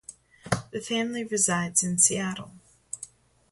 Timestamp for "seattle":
1.99-2.53